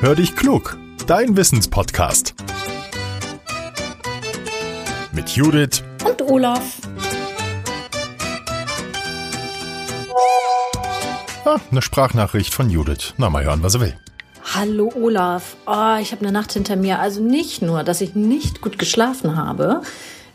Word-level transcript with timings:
Hör 0.00 0.14
dich 0.14 0.36
klug, 0.36 0.78
dein 1.08 1.36
Wissenspodcast. 1.36 2.36
Mit 5.10 5.30
Judith 5.30 5.82
und 6.06 6.22
Olaf. 6.22 6.76
Ah, 11.44 11.56
eine 11.72 11.82
Sprachnachricht 11.82 12.54
von 12.54 12.70
Judith. 12.70 13.14
Na, 13.16 13.28
mal 13.28 13.42
hören, 13.42 13.64
was 13.64 13.74
er 13.74 13.80
will. 13.80 13.96
Hallo 14.54 14.92
Olaf. 14.94 15.56
Oh, 15.66 15.96
ich 16.00 16.12
habe 16.12 16.20
eine 16.20 16.30
Nacht 16.30 16.52
hinter 16.52 16.76
mir. 16.76 17.00
Also 17.00 17.20
nicht 17.20 17.62
nur, 17.62 17.82
dass 17.82 18.00
ich 18.00 18.14
nicht 18.14 18.60
gut 18.60 18.78
geschlafen 18.78 19.36
habe. 19.36 19.82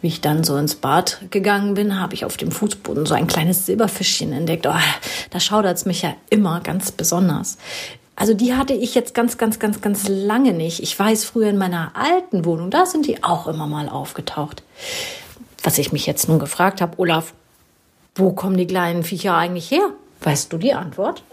Wie 0.02 0.08
ich 0.08 0.20
dann 0.20 0.44
so 0.44 0.58
ins 0.58 0.76
Bad 0.76 1.22
gegangen 1.32 1.76
bin, 1.76 2.02
habe 2.02 2.16
ich 2.16 2.26
auf 2.26 2.36
dem 2.36 2.52
Fußboden 2.52 3.06
so 3.06 3.14
ein 3.14 3.28
kleines 3.28 3.66
Silberfischchen 3.66 4.34
entdeckt. 4.34 4.68
Oh, 4.68 4.76
da 5.30 5.40
schaudert 5.40 5.78
es 5.78 5.86
mich 5.86 6.02
ja 6.02 6.18
immer 6.30 6.60
ganz 6.60 6.92
besonders. 6.92 7.58
Also 8.16 8.34
die 8.34 8.54
hatte 8.54 8.74
ich 8.74 8.96
jetzt 8.96 9.14
ganz, 9.14 9.38
ganz, 9.38 9.60
ganz, 9.60 9.82
ganz 9.82 10.08
lange 10.08 10.54
nicht. 10.54 10.82
Ich 10.82 10.98
weiß, 10.98 11.26
früher 11.26 11.50
in 11.50 11.58
meiner 11.58 11.94
alten 11.96 12.46
Wohnung, 12.46 12.70
da 12.70 12.86
sind 12.86 13.08
die 13.08 13.24
auch 13.24 13.48
immer 13.48 13.68
mal 13.68 13.90
aufgetaucht. 13.90 14.64
Was 15.64 15.78
ich 15.78 15.92
mich 15.92 16.06
jetzt 16.06 16.28
nun 16.28 16.40
gefragt 16.40 16.82
habe, 16.82 17.00
Olaf, 17.00 17.34
wo 18.16 18.32
kommen 18.32 18.58
die 18.58 18.68
kleinen 18.68 19.04
Viecher 19.04 19.36
eigentlich 19.36 19.72
her? 19.72 19.90
Weißt 20.22 20.54
du 20.54 20.58
die 20.58 20.74
Antwort? 20.74 21.24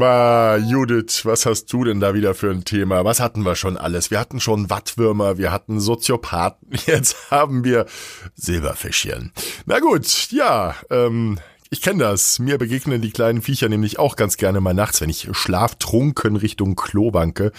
Ah, 0.00 0.56
Judith, 0.56 1.24
was 1.24 1.46
hast 1.46 1.72
du 1.72 1.84
denn 1.84 2.00
da 2.00 2.12
wieder 2.12 2.34
für 2.34 2.50
ein 2.50 2.64
Thema? 2.64 3.04
Was 3.04 3.18
hatten 3.18 3.42
wir 3.42 3.54
schon 3.54 3.76
alles? 3.78 4.10
Wir 4.10 4.20
hatten 4.20 4.40
schon 4.40 4.68
Wattwürmer, 4.68 5.38
wir 5.38 5.52
hatten 5.52 5.80
Soziopathen, 5.80 6.68
jetzt 6.86 7.30
haben 7.30 7.64
wir 7.64 7.86
Silberfischchen. 8.34 9.32
Na 9.64 9.78
gut, 9.78 10.28
ja, 10.30 10.74
ähm, 10.90 11.38
ich 11.76 11.82
kenne 11.82 12.04
das. 12.04 12.38
Mir 12.38 12.56
begegnen 12.56 13.02
die 13.02 13.10
kleinen 13.10 13.42
Viecher 13.42 13.68
nämlich 13.68 13.98
auch 13.98 14.16
ganz 14.16 14.38
gerne 14.38 14.62
mal 14.62 14.72
nachts, 14.72 15.02
wenn 15.02 15.10
ich 15.10 15.28
schlaftrunken 15.32 16.36
Richtung 16.36 16.74
Klo 16.74 17.12
wanke. 17.12 17.52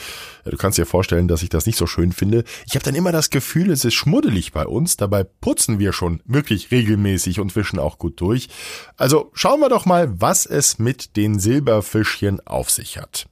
Du 0.43 0.57
kannst 0.57 0.79
dir 0.79 0.87
vorstellen, 0.87 1.27
dass 1.27 1.43
ich 1.43 1.49
das 1.49 1.67
nicht 1.67 1.77
so 1.77 1.85
schön 1.85 2.11
finde. 2.11 2.43
Ich 2.65 2.73
habe 2.73 2.83
dann 2.83 2.95
immer 2.95 3.11
das 3.11 3.29
Gefühl, 3.29 3.69
es 3.69 3.85
ist 3.85 3.93
schmuddelig 3.93 4.53
bei 4.53 4.65
uns. 4.65 4.97
Dabei 4.97 5.23
putzen 5.23 5.77
wir 5.77 5.93
schon 5.93 6.23
wirklich 6.25 6.71
regelmäßig 6.71 7.39
und 7.39 7.55
wischen 7.55 7.77
auch 7.77 7.99
gut 7.99 8.19
durch. 8.19 8.49
Also 8.95 9.29
schauen 9.33 9.59
wir 9.59 9.69
doch 9.69 9.85
mal, 9.85 10.19
was 10.19 10.47
es 10.47 10.79
mit 10.79 11.15
den 11.15 11.37
Silberfischchen 11.37 12.39
auf 12.47 12.71
sich 12.71 12.97
hat. 12.97 13.27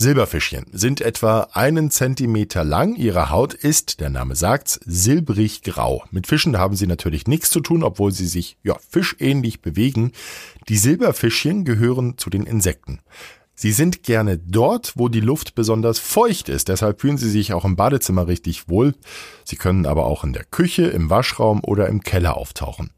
Silberfischchen 0.00 0.64
sind 0.72 1.02
etwa 1.02 1.48
einen 1.52 1.90
Zentimeter 1.90 2.64
lang. 2.64 2.96
Ihre 2.96 3.28
Haut 3.28 3.52
ist, 3.52 4.00
der 4.00 4.08
Name 4.08 4.34
sagt's, 4.34 4.80
silbrig 4.86 5.60
grau. 5.60 6.04
Mit 6.10 6.26
Fischen 6.26 6.56
haben 6.56 6.74
sie 6.74 6.86
natürlich 6.86 7.26
nichts 7.26 7.50
zu 7.50 7.60
tun, 7.60 7.82
obwohl 7.82 8.10
sie 8.10 8.26
sich 8.26 8.56
ja 8.62 8.78
fischähnlich 8.88 9.60
bewegen. 9.60 10.12
Die 10.70 10.78
Silberfischchen 10.78 11.66
gehören 11.66 12.16
zu 12.16 12.30
den 12.30 12.44
Insekten. 12.44 13.00
Sie 13.54 13.72
sind 13.72 14.02
gerne 14.02 14.38
dort, 14.38 14.94
wo 14.96 15.10
die 15.10 15.20
Luft 15.20 15.54
besonders 15.54 15.98
feucht 15.98 16.48
ist. 16.48 16.68
Deshalb 16.68 17.02
fühlen 17.02 17.18
sie 17.18 17.28
sich 17.28 17.52
auch 17.52 17.66
im 17.66 17.76
Badezimmer 17.76 18.26
richtig 18.26 18.70
wohl. 18.70 18.94
Sie 19.44 19.56
können 19.56 19.84
aber 19.84 20.06
auch 20.06 20.24
in 20.24 20.32
der 20.32 20.44
Küche, 20.44 20.86
im 20.86 21.10
Waschraum 21.10 21.60
oder 21.62 21.90
im 21.90 22.00
Keller 22.00 22.38
auftauchen. 22.38 22.90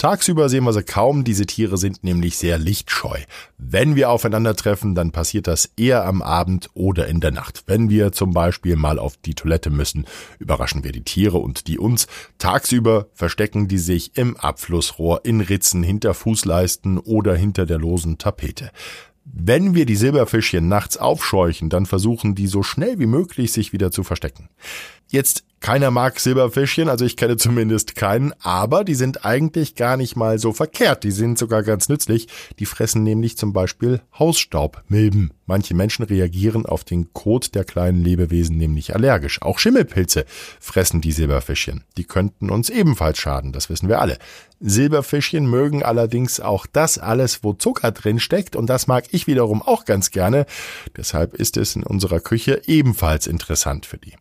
Tagsüber 0.00 0.48
sehen 0.48 0.64
wir 0.64 0.72
sie 0.72 0.82
kaum, 0.82 1.24
diese 1.24 1.44
Tiere 1.44 1.76
sind 1.76 2.02
nämlich 2.02 2.38
sehr 2.38 2.56
lichtscheu. 2.56 3.18
Wenn 3.58 3.96
wir 3.96 4.08
aufeinandertreffen, 4.08 4.94
dann 4.94 5.12
passiert 5.12 5.46
das 5.46 5.72
eher 5.76 6.06
am 6.06 6.22
Abend 6.22 6.70
oder 6.72 7.06
in 7.06 7.20
der 7.20 7.32
Nacht. 7.32 7.64
Wenn 7.66 7.90
wir 7.90 8.10
zum 8.10 8.32
Beispiel 8.32 8.76
mal 8.76 8.98
auf 8.98 9.18
die 9.18 9.34
Toilette 9.34 9.68
müssen, 9.68 10.06
überraschen 10.38 10.84
wir 10.84 10.92
die 10.92 11.04
Tiere 11.04 11.36
und 11.36 11.66
die 11.66 11.78
uns. 11.78 12.06
Tagsüber 12.38 13.08
verstecken 13.12 13.68
die 13.68 13.76
sich 13.76 14.16
im 14.16 14.38
Abflussrohr, 14.38 15.20
in 15.26 15.42
Ritzen, 15.42 15.82
hinter 15.82 16.14
Fußleisten 16.14 16.96
oder 16.96 17.36
hinter 17.36 17.66
der 17.66 17.76
losen 17.76 18.16
Tapete. 18.16 18.70
Wenn 19.26 19.74
wir 19.74 19.84
die 19.84 19.96
Silberfischchen 19.96 20.66
nachts 20.66 20.96
aufscheuchen, 20.96 21.68
dann 21.68 21.84
versuchen 21.84 22.34
die 22.34 22.46
so 22.46 22.62
schnell 22.62 22.98
wie 22.98 23.06
möglich 23.06 23.52
sich 23.52 23.74
wieder 23.74 23.90
zu 23.90 24.02
verstecken. 24.02 24.48
Jetzt 25.08 25.44
keiner 25.60 25.90
mag 25.90 26.18
Silberfischchen, 26.18 26.88
also 26.88 27.04
ich 27.04 27.18
kenne 27.18 27.36
zumindest 27.36 27.94
keinen, 27.94 28.32
aber 28.40 28.82
die 28.82 28.94
sind 28.94 29.26
eigentlich 29.26 29.74
gar 29.74 29.98
nicht 29.98 30.16
mal 30.16 30.38
so 30.38 30.54
verkehrt. 30.54 31.04
Die 31.04 31.10
sind 31.10 31.38
sogar 31.38 31.62
ganz 31.62 31.90
nützlich. 31.90 32.28
Die 32.58 32.64
fressen 32.64 33.02
nämlich 33.02 33.36
zum 33.36 33.52
Beispiel 33.52 34.00
Hausstaubmilben. 34.18 35.34
Manche 35.44 35.74
Menschen 35.74 36.06
reagieren 36.06 36.64
auf 36.64 36.82
den 36.82 37.12
Kot 37.12 37.54
der 37.54 37.64
kleinen 37.64 38.02
Lebewesen 38.02 38.56
nämlich 38.56 38.94
allergisch. 38.94 39.42
Auch 39.42 39.58
Schimmelpilze 39.58 40.24
fressen 40.60 41.02
die 41.02 41.12
Silberfischchen. 41.12 41.84
Die 41.98 42.04
könnten 42.04 42.48
uns 42.48 42.70
ebenfalls 42.70 43.18
schaden, 43.18 43.52
das 43.52 43.68
wissen 43.68 43.90
wir 43.90 44.00
alle. 44.00 44.16
Silberfischchen 44.60 45.44
mögen 45.44 45.82
allerdings 45.82 46.40
auch 46.40 46.66
das 46.66 46.98
alles, 46.98 47.44
wo 47.44 47.52
Zucker 47.52 47.92
drin 47.92 48.18
steckt, 48.18 48.56
und 48.56 48.66
das 48.66 48.86
mag 48.86 49.04
ich 49.10 49.26
wiederum 49.26 49.60
auch 49.60 49.84
ganz 49.84 50.10
gerne. 50.10 50.46
Deshalb 50.96 51.34
ist 51.34 51.58
es 51.58 51.76
in 51.76 51.82
unserer 51.82 52.20
Küche 52.20 52.62
ebenfalls 52.66 53.26
interessant 53.26 53.84
für 53.84 53.98
die. 53.98 54.14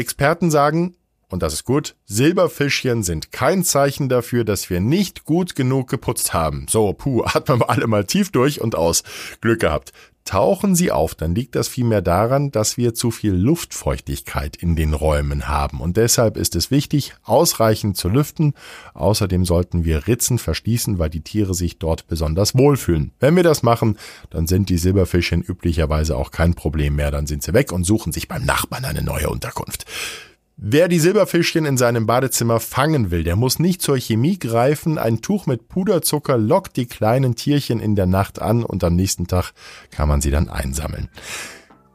Experten 0.00 0.50
sagen, 0.50 0.96
und 1.28 1.44
das 1.44 1.52
ist 1.52 1.64
gut, 1.64 1.94
Silberfischchen 2.06 3.04
sind 3.04 3.30
kein 3.30 3.62
Zeichen 3.62 4.08
dafür, 4.08 4.44
dass 4.44 4.68
wir 4.68 4.80
nicht 4.80 5.24
gut 5.24 5.54
genug 5.54 5.88
geputzt 5.88 6.34
haben. 6.34 6.66
So, 6.68 6.92
puh, 6.92 7.22
atmen 7.24 7.60
wir 7.60 7.70
alle 7.70 7.86
mal 7.86 8.04
tief 8.04 8.32
durch 8.32 8.60
und 8.60 8.74
aus. 8.74 9.04
Glück 9.40 9.60
gehabt. 9.60 9.92
Tauchen 10.30 10.76
sie 10.76 10.92
auf, 10.92 11.16
dann 11.16 11.34
liegt 11.34 11.56
das 11.56 11.66
vielmehr 11.66 12.02
daran, 12.02 12.52
dass 12.52 12.76
wir 12.76 12.94
zu 12.94 13.10
viel 13.10 13.32
Luftfeuchtigkeit 13.32 14.54
in 14.54 14.76
den 14.76 14.94
Räumen 14.94 15.48
haben. 15.48 15.80
Und 15.80 15.96
deshalb 15.96 16.36
ist 16.36 16.54
es 16.54 16.70
wichtig, 16.70 17.14
ausreichend 17.24 17.96
zu 17.96 18.08
lüften. 18.08 18.54
Außerdem 18.94 19.44
sollten 19.44 19.84
wir 19.84 20.06
Ritzen 20.06 20.38
verschließen, 20.38 21.00
weil 21.00 21.10
die 21.10 21.22
Tiere 21.22 21.52
sich 21.52 21.80
dort 21.80 22.06
besonders 22.06 22.56
wohlfühlen. 22.56 23.10
Wenn 23.18 23.34
wir 23.34 23.42
das 23.42 23.64
machen, 23.64 23.98
dann 24.30 24.46
sind 24.46 24.68
die 24.68 24.78
Silberfischchen 24.78 25.42
üblicherweise 25.42 26.16
auch 26.16 26.30
kein 26.30 26.54
Problem 26.54 26.94
mehr. 26.94 27.10
Dann 27.10 27.26
sind 27.26 27.42
sie 27.42 27.52
weg 27.52 27.72
und 27.72 27.82
suchen 27.82 28.12
sich 28.12 28.28
beim 28.28 28.44
Nachbarn 28.44 28.84
eine 28.84 29.02
neue 29.02 29.30
Unterkunft. 29.30 29.84
Wer 30.62 30.88
die 30.88 30.98
Silberfischchen 30.98 31.64
in 31.64 31.78
seinem 31.78 32.04
Badezimmer 32.04 32.60
fangen 32.60 33.10
will, 33.10 33.24
der 33.24 33.34
muss 33.34 33.58
nicht 33.58 33.80
zur 33.80 33.96
Chemie 33.96 34.38
greifen. 34.38 34.98
Ein 34.98 35.22
Tuch 35.22 35.46
mit 35.46 35.68
Puderzucker 35.68 36.36
lockt 36.36 36.76
die 36.76 36.84
kleinen 36.84 37.34
Tierchen 37.34 37.80
in 37.80 37.96
der 37.96 38.04
Nacht 38.04 38.42
an 38.42 38.62
und 38.62 38.84
am 38.84 38.94
nächsten 38.94 39.26
Tag 39.26 39.52
kann 39.90 40.06
man 40.06 40.20
sie 40.20 40.30
dann 40.30 40.50
einsammeln. 40.50 41.08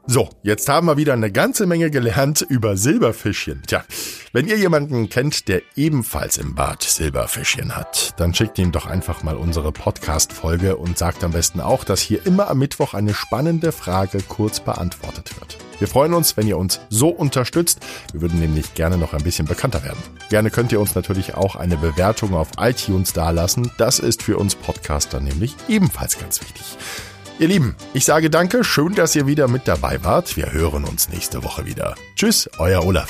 So, 0.08 0.30
jetzt 0.42 0.68
haben 0.68 0.88
wir 0.88 0.98
wieder 0.98 1.14
eine 1.14 1.32
ganze 1.32 1.68
Menge 1.68 1.92
gelernt 1.92 2.42
über 2.42 2.76
Silberfischchen. 2.76 3.62
Tja, 3.68 3.84
wenn 4.34 4.48
ihr 4.48 4.58
jemanden 4.58 5.10
kennt, 5.10 5.48
der 5.48 5.62
ebenfalls 5.76 6.40
im 6.40 6.56
Bad 6.56 6.82
Silberfischchen 6.82 7.76
hat, 7.76 8.16
dann 8.18 8.34
schickt 8.34 8.58
ihm 8.58 8.72
doch 8.72 8.88
einfach 8.88 9.22
mal 9.22 9.36
unsere 9.36 9.72
Podcast-Folge 9.74 10.78
und 10.78 10.98
sagt 10.98 11.24
am 11.24 11.34
besten 11.34 11.62
auch, 11.62 11.84
dass 11.84 12.02
hier 12.02 12.26
immer 12.26 12.50
am 12.50 12.58
Mittwoch 12.58 12.96
eine 12.96 13.14
spannende 13.14 13.72
Frage 13.72 14.24
kurz 14.28 14.60
beantwortet 14.60 15.40
wird. 15.40 15.45
Wir 15.80 15.88
freuen 15.88 16.14
uns, 16.14 16.38
wenn 16.38 16.48
ihr 16.48 16.58
uns 16.58 16.80
so 16.90 17.10
unterstützt. 17.10 17.80
Wir 18.12 18.22
würden 18.22 18.40
nämlich 18.40 18.74
gerne 18.74 18.98
noch 18.98 19.14
ein 19.14 19.24
bisschen 19.24 19.46
bekannter 19.46 19.84
werden. 19.84 20.00
Gerne 20.30 20.50
könnt 20.52 20.72
ihr 20.72 20.80
uns 20.80 20.96
natürlich 20.96 21.36
auch 21.36 21.56
eine 21.56 21.78
Bewertung 21.78 22.34
auf 22.34 22.50
iTunes 22.60 23.14
dalassen. 23.14 23.72
Das 23.78 24.00
ist 24.00 24.24
für 24.24 24.38
uns 24.38 24.56
Podcaster 24.56 25.20
nämlich 25.20 25.56
ebenfalls 25.68 26.18
ganz 26.20 26.42
wichtig. 26.42 26.64
Ihr 27.38 27.50
Lieben, 27.50 27.76
ich 27.94 28.06
sage 28.06 28.30
danke, 28.30 28.64
schön, 28.64 28.96
dass 28.96 29.16
ihr 29.16 29.28
wieder 29.28 29.50
mit 29.50 29.68
dabei 29.68 30.04
wart. 30.04 30.38
Wir 30.38 30.54
hören 30.54 30.86
uns 30.86 31.10
nächste 31.10 31.44
Woche 31.44 31.66
wieder. 31.66 31.96
Tschüss, 32.16 32.50
euer 32.60 32.86
Olaf. 32.86 33.10